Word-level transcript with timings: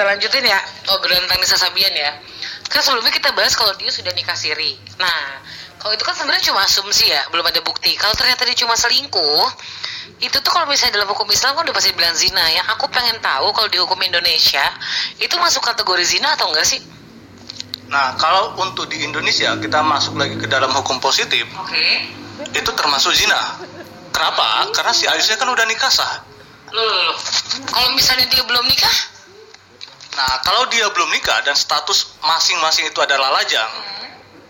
kita 0.00 0.16
lanjutin 0.16 0.48
ya 0.48 0.56
obrolan 0.96 1.28
tentang 1.28 1.44
Nisa 1.44 1.60
Sabian 1.60 1.92
ya. 1.92 2.16
Kan 2.72 2.80
sebelumnya 2.80 3.12
kita 3.12 3.36
bahas 3.36 3.52
kalau 3.52 3.76
dia 3.76 3.92
sudah 3.92 4.08
nikah 4.16 4.32
siri. 4.32 4.80
Nah, 4.96 5.44
kalau 5.76 5.92
itu 5.92 6.00
kan 6.08 6.16
sebenarnya 6.16 6.40
cuma 6.48 6.64
asumsi 6.64 7.12
ya, 7.12 7.20
belum 7.28 7.44
ada 7.44 7.60
bukti. 7.60 7.92
Kalau 8.00 8.16
ternyata 8.16 8.48
dia 8.48 8.56
cuma 8.64 8.80
selingkuh, 8.80 9.44
itu 10.24 10.32
tuh 10.40 10.48
kalau 10.56 10.64
misalnya 10.64 11.04
dalam 11.04 11.12
hukum 11.12 11.28
Islam 11.28 11.52
kan 11.52 11.68
udah 11.68 11.76
pasti 11.76 11.92
bilang 11.92 12.16
zina 12.16 12.40
ya. 12.48 12.64
Aku 12.72 12.88
pengen 12.88 13.20
tahu 13.20 13.52
kalau 13.52 13.68
di 13.68 13.76
hukum 13.76 14.00
Indonesia 14.00 14.64
itu 15.20 15.36
masuk 15.36 15.68
kategori 15.68 16.04
zina 16.08 16.32
atau 16.32 16.48
enggak 16.48 16.64
sih? 16.64 16.80
Nah, 17.92 18.16
kalau 18.16 18.56
untuk 18.56 18.88
di 18.88 19.04
Indonesia 19.04 19.52
kita 19.60 19.84
masuk 19.84 20.16
lagi 20.16 20.40
ke 20.40 20.48
dalam 20.48 20.72
hukum 20.72 20.96
positif, 20.96 21.44
Oke. 21.60 22.08
itu 22.56 22.70
termasuk 22.72 23.12
zina. 23.12 23.36
Kenapa? 24.16 24.64
Karena 24.72 24.96
si 24.96 25.04
Aisyah 25.04 25.36
kan 25.36 25.52
udah 25.52 25.68
nikah 25.68 25.92
sah. 25.92 26.24
Loh, 26.72 26.88
loh, 26.88 27.02
loh. 27.12 27.18
Kalau 27.68 27.92
misalnya 27.92 28.30
dia 28.32 28.40
belum 28.46 28.64
nikah, 28.64 29.09
Nah, 30.20 30.36
kalau 30.44 30.68
dia 30.68 30.84
belum 30.92 31.08
nikah 31.16 31.40
dan 31.48 31.56
status 31.56 32.12
masing-masing 32.20 32.84
itu 32.92 33.00
adalah 33.00 33.32
lajang, 33.40 33.72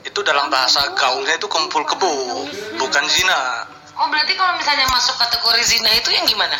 itu 0.02 0.18
dalam 0.26 0.50
bahasa 0.50 0.82
gaulnya 0.98 1.38
itu 1.38 1.46
kumpul 1.46 1.86
kebo, 1.86 2.42
bukan 2.74 3.04
zina. 3.06 3.70
oh 3.94 4.10
berarti 4.10 4.34
kalau 4.34 4.58
misalnya 4.58 4.90
masuk 4.90 5.14
kategori 5.14 5.62
zina 5.62 5.90
itu 5.94 6.10
yang 6.10 6.26
gimana? 6.26 6.58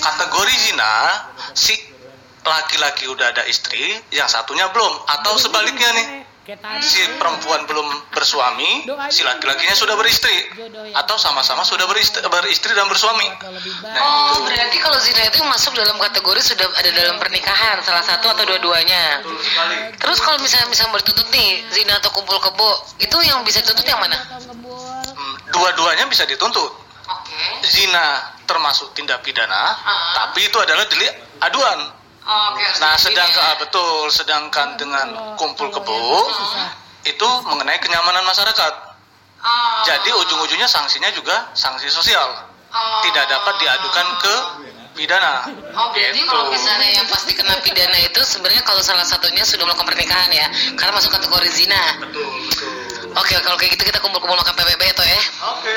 Kategori 0.00 0.54
zina, 0.56 0.92
si 1.52 1.76
laki-laki 2.48 3.04
udah 3.12 3.28
ada 3.28 3.44
istri, 3.44 4.00
yang 4.08 4.24
satunya 4.24 4.64
belum, 4.72 5.04
atau 5.04 5.36
sebaliknya 5.36 5.92
nih, 5.92 6.15
si 6.78 7.02
perempuan 7.18 7.66
belum 7.66 7.84
bersuami, 8.08 8.86
si 9.08 9.20
laki-lakinya 9.20 9.74
sudah 9.74 9.94
beristri, 9.94 10.46
atau 10.94 11.16
sama-sama 11.16 11.60
sudah 11.60 11.84
beristri, 11.84 12.22
beristri 12.22 12.70
dan 12.70 12.86
bersuami. 12.86 13.26
Nah, 13.82 13.98
Oh, 13.98 14.46
berarti 14.46 14.78
kalau 14.78 14.94
zina 14.96 15.26
itu 15.26 15.42
masuk 15.42 15.74
dalam 15.74 15.98
kategori 15.98 16.40
sudah 16.46 16.66
ada 16.70 16.90
dalam 16.92 17.16
pernikahan, 17.18 17.82
salah 17.82 18.00
satu 18.00 18.30
atau 18.30 18.46
dua-duanya. 18.46 19.20
betul 19.20 19.42
sekali. 19.42 19.76
Terus 19.98 20.18
kalau 20.20 20.38
misalnya 20.38 20.68
bisa 20.70 20.86
bertuntut 20.86 21.26
nih, 21.28 21.66
zina 21.68 21.98
atau 21.98 22.10
kumpul 22.10 22.38
kebo, 22.38 22.70
itu 22.96 23.16
yang 23.22 23.42
bisa 23.42 23.58
dituntut 23.60 23.82
yang 23.82 23.98
mana? 23.98 24.16
Hmm, 24.16 25.34
Dua-duanya 25.50 26.06
bisa 26.06 26.22
dituntut. 26.24 26.70
Oke. 27.06 27.66
Zina 27.66 28.22
termasuk 28.46 28.94
tindak 28.94 29.22
pidana, 29.22 29.74
Ah. 29.74 30.26
tapi 30.26 30.46
itu 30.46 30.58
adalah 30.58 30.86
delik 30.86 31.10
aduan. 31.40 31.90
Oke. 32.26 32.66
Nah, 32.82 32.94
sedangkan 32.98 33.44
ah, 33.46 33.56
betul, 33.62 34.10
sedangkan 34.10 34.74
dengan 34.74 35.06
kumpul 35.38 35.70
kebo 35.70 36.26
itu 37.06 37.28
mengenai 37.46 37.78
kenyamanan 37.78 38.26
masyarakat. 38.26 38.72
Oh. 39.46 39.82
Jadi 39.86 40.10
ujung-ujungnya 40.10 40.66
sanksinya 40.66 41.06
juga 41.14 41.54
sanksi 41.54 41.86
sosial. 41.86 42.50
Tidak 42.76 43.24
dapat 43.30 43.54
diadukan 43.62 44.06
ke 44.18 44.34
pidana. 44.96 45.46
Oh, 45.76 45.92
berarti 45.92 46.18
Gitu. 46.18 46.26
kalau 46.26 46.48
misalnya 46.50 46.88
yang 46.98 47.06
pasti 47.06 47.32
kena 47.36 47.54
pidana 47.62 47.98
itu 48.00 48.20
sebenarnya 48.24 48.64
kalau 48.64 48.82
salah 48.82 49.04
satunya 49.04 49.44
sudah 49.44 49.68
melakukan 49.68 49.92
pernikahan 49.92 50.32
ya, 50.32 50.48
karena 50.74 50.92
masuk 50.96 51.12
kategori 51.14 51.48
zina. 51.52 51.78
Betul, 52.00 52.26
betul. 52.26 52.72
Oke, 53.16 53.32
kalau 53.40 53.56
kayak 53.60 53.76
gitu 53.76 53.84
kita 53.88 53.98
kumpul-kumpul 54.00 54.36
makan 54.36 54.54
PBB 54.56 54.82
itu 54.92 55.04
ya. 55.04 55.20
Oke. 55.56 55.72